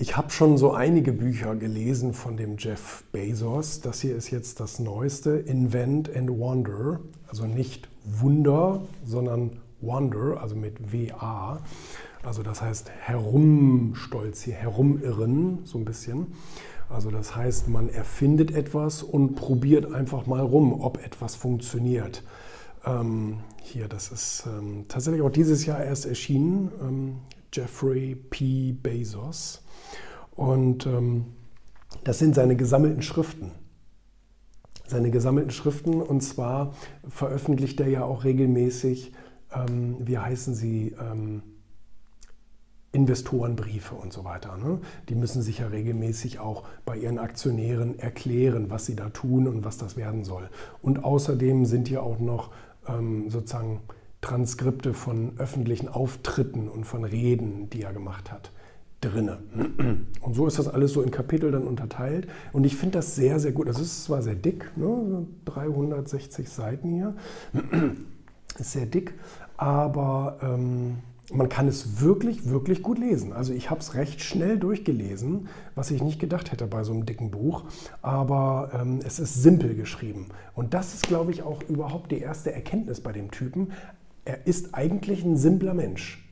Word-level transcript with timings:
Ich 0.00 0.16
habe 0.16 0.30
schon 0.30 0.56
so 0.56 0.72
einige 0.72 1.12
Bücher 1.12 1.54
gelesen 1.56 2.14
von 2.14 2.38
dem 2.38 2.56
Jeff 2.56 3.04
Bezos. 3.12 3.82
Das 3.82 4.00
hier 4.00 4.16
ist 4.16 4.30
jetzt 4.30 4.58
das 4.58 4.78
neueste, 4.78 5.32
Invent 5.32 6.16
and 6.16 6.30
Wonder. 6.30 7.00
Also 7.28 7.44
nicht 7.44 7.86
Wunder, 8.06 8.80
sondern 9.04 9.58
Wonder, 9.82 10.40
also 10.40 10.56
mit 10.56 10.90
WA. 10.90 11.60
Also 12.22 12.42
das 12.42 12.62
heißt 12.62 12.90
herumstolz 12.98 14.40
hier, 14.42 14.54
herumirren, 14.54 15.58
so 15.64 15.76
ein 15.76 15.84
bisschen. 15.84 16.28
Also 16.88 17.10
das 17.10 17.36
heißt, 17.36 17.68
man 17.68 17.90
erfindet 17.90 18.52
etwas 18.52 19.02
und 19.02 19.34
probiert 19.34 19.92
einfach 19.92 20.24
mal 20.24 20.40
rum, 20.40 20.80
ob 20.80 21.04
etwas 21.04 21.34
funktioniert. 21.34 22.22
Ähm, 22.86 23.40
hier, 23.62 23.86
das 23.86 24.10
ist 24.10 24.44
ähm, 24.46 24.86
tatsächlich 24.88 25.20
auch 25.20 25.30
dieses 25.30 25.66
Jahr 25.66 25.84
erst 25.84 26.06
erschienen, 26.06 26.72
ähm, 26.80 27.16
Jeffrey 27.52 28.14
P. 28.14 28.72
Bezos. 28.72 29.62
Und 30.34 30.86
ähm, 30.86 31.26
das 32.04 32.18
sind 32.18 32.34
seine 32.34 32.56
gesammelten 32.56 33.02
Schriften. 33.02 33.52
Seine 34.86 35.10
gesammelten 35.10 35.50
Schriften 35.50 36.02
und 36.02 36.20
zwar 36.20 36.74
veröffentlicht 37.08 37.80
er 37.80 37.88
ja 37.88 38.04
auch 38.04 38.24
regelmäßig, 38.24 39.12
ähm, 39.54 39.96
wie 40.00 40.18
heißen 40.18 40.54
sie, 40.54 40.96
ähm, 41.00 41.42
Investorenbriefe 42.92 43.94
und 43.94 44.12
so 44.12 44.24
weiter. 44.24 44.56
Ne? 44.56 44.80
Die 45.08 45.14
müssen 45.14 45.42
sich 45.42 45.58
ja 45.58 45.68
regelmäßig 45.68 46.40
auch 46.40 46.64
bei 46.84 46.96
ihren 46.96 47.18
Aktionären 47.18 47.98
erklären, 47.98 48.68
was 48.68 48.86
sie 48.86 48.96
da 48.96 49.10
tun 49.10 49.46
und 49.46 49.64
was 49.64 49.78
das 49.78 49.96
werden 49.96 50.24
soll. 50.24 50.50
Und 50.82 51.04
außerdem 51.04 51.66
sind 51.66 51.86
hier 51.86 52.02
auch 52.02 52.18
noch 52.18 52.50
ähm, 52.88 53.30
sozusagen 53.30 53.80
Transkripte 54.20 54.92
von 54.94 55.32
öffentlichen 55.38 55.88
Auftritten 55.88 56.68
und 56.68 56.84
von 56.84 57.04
Reden, 57.04 57.70
die 57.70 57.82
er 57.82 57.92
gemacht 57.92 58.30
hat, 58.30 58.50
drinne. 59.00 59.38
Und 60.20 60.34
so 60.34 60.46
ist 60.46 60.58
das 60.58 60.68
alles 60.68 60.92
so 60.92 61.00
in 61.00 61.10
Kapitel 61.10 61.50
dann 61.50 61.66
unterteilt. 61.66 62.28
Und 62.52 62.64
ich 62.64 62.76
finde 62.76 62.98
das 62.98 63.16
sehr, 63.16 63.40
sehr 63.40 63.52
gut. 63.52 63.68
Das 63.68 63.80
ist 63.80 64.04
zwar 64.04 64.22
sehr 64.22 64.34
dick, 64.34 64.76
ne? 64.76 65.26
360 65.46 66.48
Seiten 66.48 66.92
hier, 66.92 67.14
ist 68.58 68.72
sehr 68.72 68.86
dick, 68.86 69.14
aber 69.56 70.38
ähm, 70.42 70.98
man 71.32 71.48
kann 71.48 71.68
es 71.68 72.00
wirklich, 72.00 72.48
wirklich 72.48 72.82
gut 72.82 72.98
lesen. 72.98 73.32
Also 73.32 73.52
ich 73.52 73.70
habe 73.70 73.80
es 73.80 73.94
recht 73.94 74.20
schnell 74.20 74.58
durchgelesen, 74.58 75.48
was 75.74 75.90
ich 75.90 76.02
nicht 76.02 76.18
gedacht 76.18 76.52
hätte 76.52 76.66
bei 76.66 76.82
so 76.82 76.92
einem 76.92 77.06
dicken 77.06 77.30
Buch. 77.30 77.64
Aber 78.02 78.70
ähm, 78.74 79.00
es 79.04 79.18
ist 79.18 79.42
simpel 79.42 79.74
geschrieben. 79.74 80.26
Und 80.54 80.74
das 80.74 80.94
ist, 80.94 81.06
glaube 81.06 81.30
ich, 81.30 81.42
auch 81.42 81.62
überhaupt 81.68 82.10
die 82.10 82.18
erste 82.18 82.52
Erkenntnis 82.52 83.00
bei 83.00 83.12
dem 83.12 83.30
Typen. 83.30 83.72
Er 84.30 84.46
ist 84.46 84.76
eigentlich 84.76 85.24
ein 85.24 85.36
simpler 85.36 85.74
Mensch. 85.74 86.24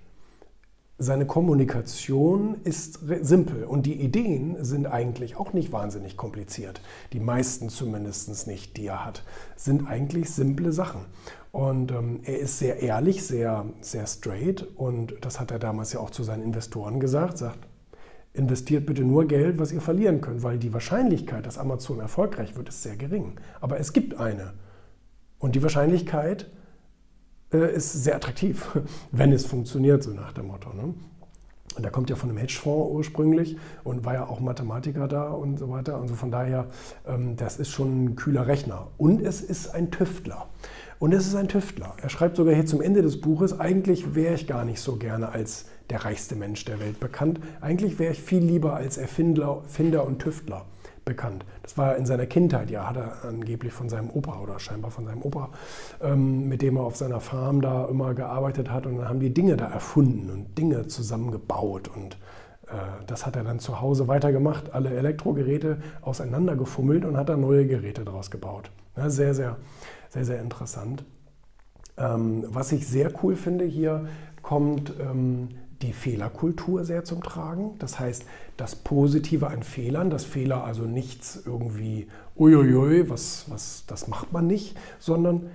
Seine 0.99 1.27
Kommunikation 1.27 2.61
ist 2.63 3.01
simpel 3.23 3.65
und 3.65 3.87
die 3.87 4.01
Ideen 4.01 4.65
sind 4.65 4.87
eigentlich 4.87 5.35
auch 5.35 5.53
nicht 5.53 5.73
wahnsinnig 5.73 6.17
kompliziert. 6.17 6.81
Die 7.13 7.19
meisten 7.19 7.71
zumindest 7.71 8.47
nicht, 8.47 8.77
die 8.77 8.87
er 8.87 9.05
hat, 9.05 9.25
sind 9.57 9.89
eigentlich 9.89 10.31
simple 10.31 10.71
Sachen. 10.71 11.01
Und 11.51 11.91
ähm, 11.91 12.21
er 12.23 12.39
ist 12.39 12.61
sehr 12.61 12.83
ehrlich, 12.83 13.27
sehr, 13.27 13.67
sehr 13.81 14.07
straight. 14.07 14.63
Und 14.77 15.17
das 15.23 15.41
hat 15.41 15.51
er 15.51 15.59
damals 15.59 15.93
ja 15.93 15.99
auch 15.99 16.11
zu 16.11 16.23
seinen 16.23 16.45
Investoren 16.45 17.01
gesagt. 17.01 17.39
Sagt, 17.39 17.67
investiert 18.33 18.87
bitte 18.87 19.03
nur 19.03 19.27
Geld, 19.27 19.59
was 19.59 19.73
ihr 19.73 19.81
verlieren 19.81 20.21
könnt, 20.21 20.45
weil 20.45 20.59
die 20.59 20.73
Wahrscheinlichkeit, 20.73 21.47
dass 21.47 21.59
Amazon 21.59 21.99
erfolgreich 21.99 22.57
wird, 22.57 22.69
ist 22.69 22.85
sehr 22.85 22.95
gering. 22.95 23.41
Aber 23.61 23.81
es 23.81 23.93
gibt 23.93 24.15
eine. 24.21 24.53
Und 25.41 25.57
die 25.57 25.65
Wahrscheinlichkeit 25.65 26.49
äh, 27.53 27.75
ist 27.75 27.93
sehr 27.93 28.17
attraktiv, 28.17 28.67
wenn 29.13 29.33
es 29.33 29.47
funktioniert, 29.47 30.03
so 30.03 30.11
nach 30.11 30.33
dem 30.33 30.49
Motto. 30.49 30.73
Ne? 30.73 30.95
Und 31.77 31.83
der 31.83 31.93
kommt 31.93 32.11
ja 32.11 32.17
von 32.17 32.29
einem 32.29 32.39
Hedgefonds 32.39 32.93
ursprünglich 32.93 33.57
und 33.85 34.05
war 34.05 34.15
ja 34.15 34.27
auch 34.27 34.41
Mathematiker 34.41 35.07
da 35.07 35.31
und 35.31 35.59
so 35.59 35.71
weiter. 35.71 36.01
Also 36.01 36.15
von 36.15 36.31
daher, 36.31 36.67
ähm, 37.07 37.37
das 37.37 37.59
ist 37.59 37.71
schon 37.71 38.05
ein 38.05 38.17
kühler 38.17 38.47
Rechner. 38.47 38.89
Und 38.97 39.23
es 39.23 39.41
ist 39.41 39.69
ein 39.75 39.91
Tüftler. 39.91 40.49
Und 40.99 41.15
es 41.15 41.29
ist 41.29 41.37
ein 41.37 41.47
Tüftler. 41.47 41.95
Er 42.03 42.09
schreibt 42.09 42.37
sogar 42.37 42.55
hier 42.55 42.67
zum 42.67 42.83
Ende 42.83 43.03
des 43.03 43.21
Buches, 43.21 43.61
eigentlich 43.61 44.17
wäre 44.17 44.35
ich 44.35 44.49
gar 44.49 44.65
nicht 44.65 44.81
so 44.81 44.97
gerne 44.97 45.29
als 45.29 45.67
der 45.91 46.05
reichste 46.05 46.35
Mensch 46.35 46.65
der 46.65 46.81
Welt 46.81 46.99
bekannt. 46.99 47.39
Eigentlich 47.61 48.01
wäre 48.01 48.13
ich 48.13 48.21
viel 48.21 48.43
lieber 48.43 48.75
als 48.75 48.99
Erfinder 48.99 49.63
Finder 49.69 50.05
und 50.05 50.19
Tüftler 50.19 50.67
bekannt. 51.09 51.45
Das 51.63 51.77
war 51.77 51.97
in 51.97 52.07
seiner 52.07 52.27
Kindheit, 52.27 52.71
ja, 52.71 52.89
hat 52.89 52.97
er 52.97 53.25
angeblich 53.25 53.73
von 53.73 53.89
seinem 53.89 54.11
Opa 54.11 54.39
oder 54.41 54.61
scheinbar 54.61 54.91
von 54.91 55.05
seinem 55.05 55.23
Opa, 55.23 55.51
ähm, 56.01 56.49
mit 56.49 56.63
dem 56.63 56.77
er 56.77 56.85
auf 56.85 56.97
seiner 56.97 57.21
Farm 57.21 57.61
da 57.61 57.87
immer 57.87 58.15
gearbeitet 58.15 58.71
hat. 58.71 58.87
Und 58.87 58.99
dann 58.99 59.09
haben 59.09 59.21
die 59.21 59.35
Dinge 59.35 59.57
da 59.57 59.67
erfunden 59.67 60.31
und 60.31 60.57
Dinge 60.57 60.87
zusammengebaut. 60.87 61.89
Und 61.89 62.15
äh, 62.67 63.05
das 63.07 63.27
hat 63.27 63.35
er 63.35 63.43
dann 63.43 63.59
zu 63.59 63.81
Hause 63.81 64.07
weitergemacht, 64.07 64.73
alle 64.73 64.91
Elektrogeräte 64.91 65.79
auseinandergefummelt 66.03 67.05
und 67.05 67.17
hat 67.17 67.29
da 67.29 67.37
neue 67.37 67.67
Geräte 67.67 68.05
draus 68.05 68.31
gebaut. 68.31 68.71
Ja, 68.97 69.11
sehr, 69.11 69.35
sehr 69.35 69.57
sehr, 70.11 70.25
sehr 70.25 70.41
interessant. 70.41 71.05
Ähm, 71.97 72.45
was 72.49 72.73
ich 72.73 72.87
sehr 72.87 73.13
cool 73.23 73.37
finde, 73.37 73.65
hier 73.65 74.09
kommt 74.43 74.93
ähm, 75.01 75.49
die 75.83 75.93
Fehlerkultur 75.93 76.85
sehr 76.85 77.05
zum 77.05 77.23
Tragen. 77.23 77.77
Das 77.79 78.01
heißt, 78.01 78.25
das 78.57 78.77
Positive 78.77 79.49
an 79.49 79.63
Fehlern, 79.63 80.11
dass 80.11 80.25
Fehler 80.25 80.65
also 80.65 80.83
nichts 80.83 81.43
irgendwie, 81.45 82.09
uiuiui, 82.37 83.09
was, 83.09 83.47
was, 83.49 83.85
das 83.87 84.09
macht 84.09 84.33
man 84.33 84.47
nicht, 84.47 84.77
sondern 84.99 85.51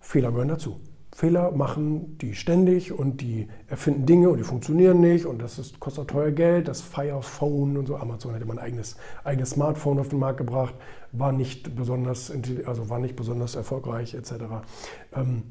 Fehler 0.00 0.30
gehören 0.30 0.48
dazu. 0.48 0.80
Fehler 1.16 1.50
machen 1.52 2.18
die 2.18 2.34
ständig 2.34 2.92
und 2.92 3.22
die 3.22 3.48
erfinden 3.68 4.04
Dinge 4.04 4.28
und 4.28 4.36
die 4.36 4.44
funktionieren 4.44 5.00
nicht 5.00 5.24
und 5.24 5.40
das 5.40 5.58
ist, 5.58 5.80
kostet 5.80 6.08
teuer 6.08 6.30
Geld. 6.30 6.68
Das 6.68 6.82
Fire 6.82 7.22
Phone 7.22 7.78
und 7.78 7.86
so, 7.86 7.96
Amazon 7.96 8.34
hätte 8.34 8.44
man 8.44 8.58
ein 8.58 8.64
eigenes, 8.66 8.96
eigenes 9.24 9.50
Smartphone 9.50 9.98
auf 9.98 10.10
den 10.10 10.18
Markt 10.18 10.36
gebracht, 10.36 10.74
war 11.12 11.32
nicht 11.32 11.74
besonders, 11.74 12.30
also 12.66 12.90
war 12.90 12.98
nicht 12.98 13.16
besonders 13.16 13.54
erfolgreich 13.54 14.12
etc. 14.12 14.32
Ähm, 15.14 15.44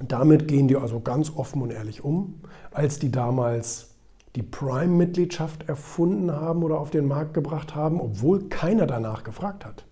damit 0.00 0.48
gehen 0.48 0.68
die 0.68 0.76
also 0.76 1.00
ganz 1.00 1.32
offen 1.34 1.62
und 1.62 1.72
ehrlich 1.72 2.04
um. 2.04 2.40
Als 2.70 2.98
die 2.98 3.10
damals 3.10 3.94
die 4.36 4.42
Prime-Mitgliedschaft 4.42 5.68
erfunden 5.68 6.30
haben 6.30 6.62
oder 6.62 6.78
auf 6.78 6.90
den 6.90 7.06
Markt 7.06 7.34
gebracht 7.34 7.74
haben, 7.74 8.00
obwohl 8.00 8.48
keiner 8.48 8.86
danach 8.86 9.24
gefragt 9.24 9.64
hat 9.64 9.84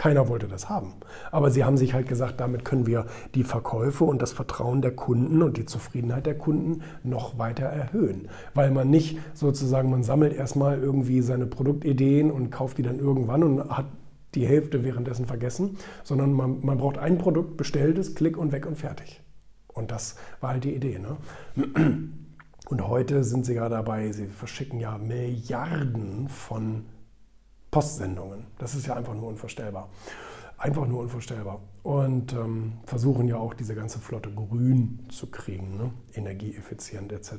keiner 0.00 0.28
wollte 0.28 0.48
das 0.48 0.70
haben. 0.70 0.94
Aber 1.30 1.50
sie 1.50 1.62
haben 1.62 1.76
sich 1.76 1.92
halt 1.92 2.08
gesagt, 2.08 2.40
damit 2.40 2.64
können 2.64 2.86
wir 2.86 3.04
die 3.34 3.44
Verkäufe 3.44 4.04
und 4.04 4.22
das 4.22 4.32
Vertrauen 4.32 4.80
der 4.80 4.92
Kunden 4.92 5.42
und 5.42 5.58
die 5.58 5.66
Zufriedenheit 5.66 6.24
der 6.24 6.38
Kunden 6.38 6.80
noch 7.04 7.36
weiter 7.38 7.66
erhöhen. 7.66 8.28
Weil 8.54 8.70
man 8.70 8.88
nicht 8.88 9.18
sozusagen, 9.34 9.90
man 9.90 10.02
sammelt 10.02 10.32
erstmal 10.32 10.78
irgendwie 10.78 11.20
seine 11.20 11.44
Produktideen 11.44 12.30
und 12.30 12.50
kauft 12.50 12.78
die 12.78 12.82
dann 12.82 12.98
irgendwann 12.98 13.42
und 13.42 13.68
hat 13.68 13.84
die 14.34 14.46
Hälfte 14.46 14.84
währenddessen 14.84 15.26
vergessen, 15.26 15.78
sondern 16.04 16.32
man, 16.32 16.64
man 16.64 16.78
braucht 16.78 16.98
ein 16.98 17.18
Produkt, 17.18 17.56
bestellt 17.56 17.98
es, 17.98 18.14
klick 18.14 18.36
und 18.36 18.52
weg 18.52 18.66
und 18.66 18.76
fertig. 18.76 19.22
Und 19.68 19.90
das 19.90 20.16
war 20.40 20.50
halt 20.50 20.64
die 20.64 20.74
Idee. 20.74 20.98
Ne? 20.98 21.16
Und 22.68 22.86
heute 22.86 23.24
sind 23.24 23.44
sie 23.44 23.54
gerade 23.54 23.74
dabei, 23.74 24.12
sie 24.12 24.26
verschicken 24.26 24.78
ja 24.78 24.96
Milliarden 24.98 26.28
von 26.28 26.86
Postsendungen. 27.70 28.46
Das 28.58 28.74
ist 28.74 28.86
ja 28.86 28.94
einfach 28.94 29.14
nur 29.14 29.28
unvorstellbar. 29.28 29.88
Einfach 30.60 30.86
nur 30.86 31.00
unvorstellbar. 31.00 31.62
Und 31.82 32.34
ähm, 32.34 32.74
versuchen 32.84 33.26
ja 33.26 33.38
auch 33.38 33.54
diese 33.54 33.74
ganze 33.74 33.98
Flotte 33.98 34.30
grün 34.30 34.98
zu 35.08 35.28
kriegen, 35.28 35.78
ne? 35.78 35.90
energieeffizient 36.12 37.12
etc. 37.12 37.32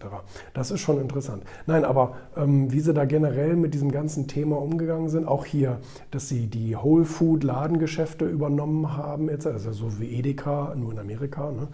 Das 0.56 0.72
ist 0.72 0.80
schon 0.80 1.00
interessant. 1.00 1.44
Nein, 1.68 1.86
aber 1.86 2.18
ähm, 2.36 2.72
wie 2.72 2.80
sie 2.80 2.96
da 2.96 3.06
generell 3.06 3.56
mit 3.56 3.76
diesem 3.76 3.92
ganzen 3.92 4.28
Thema 4.28 4.60
umgegangen 4.60 5.10
sind, 5.10 5.28
auch 5.28 5.46
hier, 5.46 5.80
dass 6.10 6.30
sie 6.30 6.48
die 6.48 6.76
Whole 6.76 7.06
Food 7.06 7.44
Ladengeschäfte 7.44 8.26
übernommen 8.26 8.98
haben, 8.98 9.30
etc. 9.30 9.46
Also 9.46 9.72
so 9.72 10.00
wie 10.00 10.12
Edeka, 10.16 10.74
nur 10.76 10.92
in 10.92 10.98
Amerika. 10.98 11.52
Ne? 11.52 11.68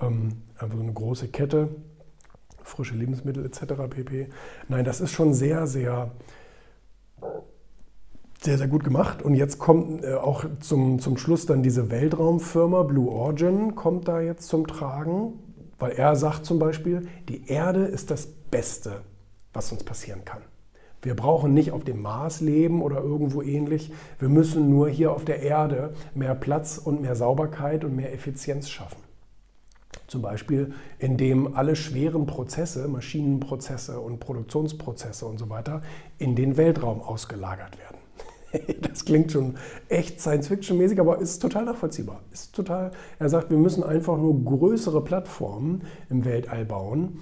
Ähm, 0.00 0.28
einfach 0.56 0.76
so 0.76 0.84
eine 0.84 0.92
große 0.92 1.26
Kette, 1.28 1.68
frische 2.62 2.94
Lebensmittel 2.94 3.44
etc. 3.44 3.74
pp. 3.90 4.28
Nein, 4.68 4.84
das 4.84 5.00
ist 5.00 5.10
schon 5.10 5.34
sehr, 5.34 5.66
sehr 5.66 6.12
sehr, 8.44 8.58
sehr 8.58 8.68
gut 8.68 8.84
gemacht. 8.84 9.22
Und 9.22 9.34
jetzt 9.34 9.58
kommt 9.58 10.04
äh, 10.04 10.14
auch 10.14 10.44
zum, 10.60 10.98
zum 10.98 11.16
Schluss 11.16 11.46
dann 11.46 11.62
diese 11.62 11.90
Weltraumfirma 11.90 12.82
Blue 12.82 13.10
Origin 13.10 13.74
kommt 13.74 14.08
da 14.08 14.20
jetzt 14.20 14.48
zum 14.48 14.66
Tragen, 14.66 15.34
weil 15.78 15.92
er 15.92 16.16
sagt 16.16 16.44
zum 16.44 16.58
Beispiel, 16.58 17.06
die 17.28 17.46
Erde 17.46 17.84
ist 17.84 18.10
das 18.10 18.26
Beste, 18.26 19.02
was 19.52 19.72
uns 19.72 19.84
passieren 19.84 20.24
kann. 20.24 20.42
Wir 21.02 21.16
brauchen 21.16 21.52
nicht 21.52 21.72
auf 21.72 21.82
dem 21.82 22.00
Mars 22.00 22.40
leben 22.40 22.80
oder 22.80 22.98
irgendwo 22.98 23.42
ähnlich. 23.42 23.92
Wir 24.20 24.28
müssen 24.28 24.70
nur 24.70 24.88
hier 24.88 25.12
auf 25.12 25.24
der 25.24 25.40
Erde 25.40 25.94
mehr 26.14 26.36
Platz 26.36 26.78
und 26.78 27.02
mehr 27.02 27.16
Sauberkeit 27.16 27.84
und 27.84 27.96
mehr 27.96 28.12
Effizienz 28.12 28.68
schaffen. 28.68 29.02
Zum 30.06 30.22
Beispiel, 30.22 30.74
indem 30.98 31.56
alle 31.56 31.74
schweren 31.74 32.26
Prozesse, 32.26 32.86
Maschinenprozesse 32.86 33.98
und 33.98 34.20
Produktionsprozesse 34.20 35.26
und 35.26 35.38
so 35.38 35.48
weiter 35.50 35.82
in 36.18 36.36
den 36.36 36.56
Weltraum 36.56 37.00
ausgelagert 37.00 37.78
werden. 37.78 37.98
das 38.80 39.04
klingt 39.04 39.32
schon 39.32 39.54
echt 39.88 40.20
Science-Fiction-mäßig, 40.20 41.00
aber 41.00 41.18
ist 41.18 41.40
total 41.40 41.64
nachvollziehbar. 41.64 42.20
Ist 42.32 42.54
total, 42.54 42.90
er 43.18 43.28
sagt, 43.28 43.50
wir 43.50 43.58
müssen 43.58 43.82
einfach 43.82 44.16
nur 44.16 44.44
größere 44.44 45.02
Plattformen 45.02 45.82
im 46.10 46.24
Weltall 46.24 46.64
bauen, 46.64 47.20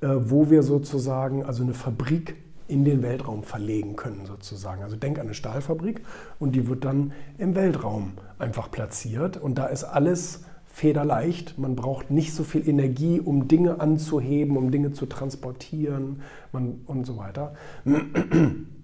äh, 0.00 0.08
wo 0.08 0.50
wir 0.50 0.62
sozusagen 0.62 1.44
also 1.44 1.62
eine 1.62 1.74
Fabrik 1.74 2.36
in 2.68 2.84
den 2.84 3.02
Weltraum 3.02 3.42
verlegen 3.42 3.96
können 3.96 4.26
sozusagen. 4.26 4.82
Also 4.82 4.96
denk 4.96 5.18
an 5.18 5.26
eine 5.26 5.34
Stahlfabrik 5.34 6.02
und 6.38 6.54
die 6.56 6.68
wird 6.68 6.84
dann 6.84 7.12
im 7.38 7.54
Weltraum 7.54 8.12
einfach 8.38 8.70
platziert 8.70 9.36
und 9.36 9.56
da 9.56 9.66
ist 9.66 9.84
alles 9.84 10.42
federleicht. 10.66 11.58
Man 11.58 11.76
braucht 11.76 12.10
nicht 12.10 12.34
so 12.34 12.42
viel 12.42 12.68
Energie, 12.68 13.20
um 13.20 13.48
Dinge 13.48 13.80
anzuheben, 13.80 14.56
um 14.56 14.70
Dinge 14.70 14.92
zu 14.92 15.06
transportieren 15.06 16.22
man, 16.52 16.80
und 16.86 17.06
so 17.06 17.16
weiter, 17.16 17.54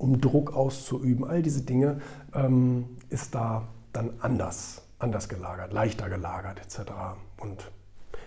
um 0.00 0.20
Druck 0.20 0.54
auszuüben. 0.54 1.24
All 1.24 1.42
diese 1.42 1.62
Dinge 1.62 2.00
ähm, 2.34 2.84
ist 3.08 3.34
da 3.34 3.68
dann 3.92 4.10
anders, 4.20 4.82
anders 4.98 5.28
gelagert, 5.28 5.72
leichter 5.72 6.08
gelagert 6.08 6.60
etc. 6.60 6.92
Und 7.38 7.70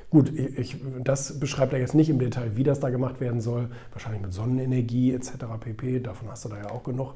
Gut, 0.09 0.31
ich, 0.37 0.75
das 1.03 1.39
beschreibt 1.39 1.73
er 1.73 1.79
jetzt 1.79 1.95
nicht 1.95 2.07
im 2.07 2.19
Detail, 2.19 2.55
wie 2.55 2.61
das 2.61 2.79
da 2.79 2.91
gemacht 2.91 3.19
werden 3.19 3.41
soll. 3.41 3.71
Wahrscheinlich 3.93 4.21
mit 4.21 4.31
Sonnenenergie 4.31 5.11
etc. 5.11 5.31
pp. 5.59 6.01
Davon 6.01 6.29
hast 6.29 6.45
du 6.45 6.49
da 6.49 6.57
ja 6.57 6.69
auch 6.69 6.83
genug. 6.83 7.15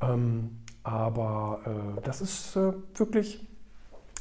Ähm, 0.00 0.58
aber 0.82 1.60
äh, 1.64 2.00
das 2.02 2.20
ist 2.20 2.56
äh, 2.56 2.72
wirklich 2.96 3.46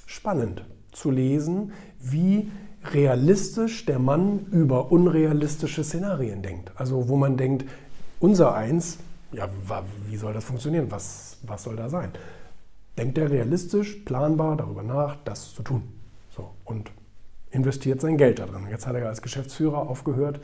spannend 0.06 0.64
zu 0.92 1.10
lesen, 1.10 1.74
wie 2.00 2.52
realistisch 2.94 3.88
der 3.88 3.98
Mann 3.98 4.46
über 4.52 4.92
unrealistische 4.92 5.84
Szenarien 5.84 6.44
denkt. 6.44 6.72
Also 6.76 7.10
wo 7.10 7.16
man 7.16 7.36
denkt, 7.36 7.66
unser 8.20 8.54
Eins, 8.54 9.00
ja, 9.34 9.50
wie 10.08 10.18
soll 10.18 10.34
das 10.34 10.46
funktionieren? 10.46 10.90
Was, 10.90 11.38
was 11.44 11.64
soll 11.64 11.76
da 11.76 11.90
sein? 11.90 12.12
Denkt 12.98 13.18
er 13.18 13.30
realistisch, 13.30 13.96
planbar 14.06 14.58
darüber 14.58 14.84
nach, 14.84 15.18
das 15.24 15.54
zu 15.54 15.64
tun. 15.64 15.84
So, 16.30 16.52
und 16.64 16.92
investiert 17.52 18.02
sein 18.02 18.18
Geld 18.18 18.40
da 18.40 18.46
drin. 18.46 18.68
Jetzt 18.70 18.88
hat 18.88 18.96
er 18.96 19.08
als 19.08 19.22
Geschäftsführer 19.22 19.90
aufgehört, 19.90 20.40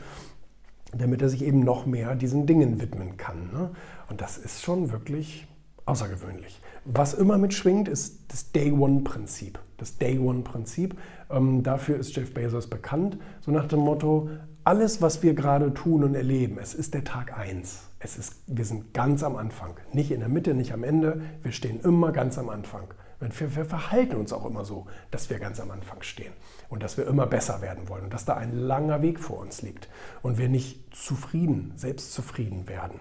damit 0.92 1.22
er 1.22 1.28
sich 1.28 1.44
eben 1.44 1.60
noch 1.60 1.86
mehr 1.86 2.14
diesen 2.14 2.46
Dingen 2.46 2.80
widmen 2.80 3.16
kann. 3.16 3.52
Ne? 3.52 3.70
Und 4.08 4.20
das 4.20 4.38
ist 4.38 4.62
schon 4.62 4.90
wirklich 4.90 5.46
außergewöhnlich. 5.90 6.60
Was 6.84 7.14
immer 7.14 7.36
mitschwingt, 7.36 7.88
ist 7.88 8.20
das 8.28 8.52
Day 8.52 8.72
One-Prinzip. 8.72 9.58
Das 9.76 9.98
Day 9.98 10.18
One-Prinzip. 10.18 10.96
Ähm, 11.30 11.62
dafür 11.62 11.96
ist 11.96 12.14
Jeff 12.16 12.32
Bezos 12.32 12.68
bekannt, 12.68 13.18
so 13.40 13.50
nach 13.50 13.66
dem 13.66 13.80
Motto, 13.80 14.30
alles, 14.64 15.02
was 15.02 15.22
wir 15.22 15.34
gerade 15.34 15.72
tun 15.74 16.04
und 16.04 16.14
erleben, 16.14 16.58
es 16.60 16.74
ist 16.74 16.94
der 16.94 17.02
Tag 17.02 17.36
1. 17.36 17.80
Es 17.98 18.16
ist, 18.16 18.36
wir 18.46 18.64
sind 18.64 18.94
ganz 18.94 19.22
am 19.22 19.36
Anfang. 19.36 19.74
Nicht 19.92 20.10
in 20.10 20.20
der 20.20 20.28
Mitte, 20.28 20.54
nicht 20.54 20.72
am 20.72 20.84
Ende. 20.84 21.20
Wir 21.42 21.52
stehen 21.52 21.80
immer 21.80 22.12
ganz 22.12 22.38
am 22.38 22.48
Anfang. 22.48 22.94
Wir, 23.20 23.56
wir 23.56 23.64
verhalten 23.64 24.16
uns 24.16 24.32
auch 24.32 24.46
immer 24.46 24.64
so, 24.64 24.86
dass 25.10 25.28
wir 25.28 25.38
ganz 25.38 25.60
am 25.60 25.70
Anfang 25.70 26.02
stehen 26.02 26.32
und 26.68 26.82
dass 26.82 26.96
wir 26.96 27.06
immer 27.06 27.26
besser 27.26 27.60
werden 27.60 27.88
wollen 27.88 28.04
und 28.04 28.14
dass 28.14 28.24
da 28.24 28.34
ein 28.34 28.56
langer 28.56 29.02
Weg 29.02 29.20
vor 29.20 29.40
uns 29.40 29.60
liegt 29.60 29.88
und 30.22 30.38
wir 30.38 30.48
nicht 30.48 30.94
zufrieden, 30.94 31.72
selbstzufrieden 31.76 32.68
werden. 32.68 33.00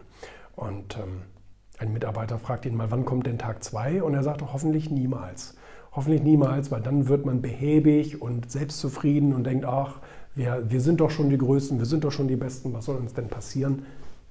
Und 0.55 0.97
ähm, 0.97 1.21
ein 1.79 1.93
Mitarbeiter 1.93 2.37
fragt 2.37 2.65
ihn 2.65 2.75
mal, 2.75 2.91
wann 2.91 3.05
kommt 3.05 3.25
denn 3.25 3.37
Tag 3.37 3.63
2? 3.63 4.03
Und 4.03 4.13
er 4.13 4.21
sagt 4.21 4.41
hoffentlich 4.41 4.89
niemals. 4.91 5.55
Hoffentlich 5.93 6.21
niemals, 6.21 6.71
weil 6.71 6.81
dann 6.81 7.07
wird 7.07 7.25
man 7.25 7.41
behäbig 7.41 8.21
und 8.21 8.51
selbstzufrieden 8.51 9.33
und 9.33 9.45
denkt, 9.45 9.65
ach, 9.65 9.99
wir, 10.35 10.69
wir 10.69 10.81
sind 10.81 10.99
doch 10.99 11.09
schon 11.09 11.29
die 11.29 11.37
Größten, 11.37 11.79
wir 11.79 11.85
sind 11.85 12.03
doch 12.03 12.11
schon 12.11 12.27
die 12.27 12.35
Besten, 12.35 12.73
was 12.73 12.85
soll 12.85 12.97
uns 12.97 13.13
denn 13.13 13.29
passieren? 13.29 13.85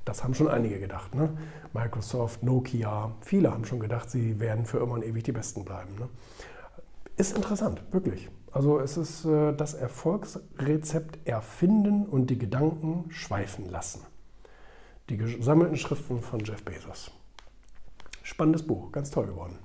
Das 0.04 0.22
haben 0.22 0.34
schon 0.34 0.48
einige 0.48 0.78
gedacht. 0.78 1.14
Ne? 1.14 1.30
Microsoft, 1.72 2.42
Nokia, 2.42 3.12
viele 3.22 3.50
haben 3.50 3.64
schon 3.64 3.80
gedacht, 3.80 4.10
sie 4.10 4.38
werden 4.40 4.66
für 4.66 4.78
immer 4.78 4.92
und 4.92 5.04
ewig 5.04 5.24
die 5.24 5.32
Besten 5.32 5.64
bleiben. 5.64 5.94
Ne? 5.98 6.08
Ist 7.16 7.34
interessant, 7.34 7.82
wirklich. 7.92 8.28
Also 8.52 8.78
es 8.78 8.96
ist 8.96 9.24
äh, 9.24 9.54
das 9.54 9.72
Erfolgsrezept 9.74 11.26
erfinden 11.26 12.04
und 12.06 12.28
die 12.28 12.38
Gedanken 12.38 13.06
schweifen 13.08 13.70
lassen. 13.70 14.02
Die 15.08 15.16
gesammelten 15.16 15.76
Schriften 15.76 16.20
von 16.20 16.40
Jeff 16.40 16.62
Bezos. 16.62 17.10
Spannendes 18.38 18.64
Buch, 18.64 18.92
ganz 18.92 19.10
toll 19.10 19.26
geworden. 19.26 19.58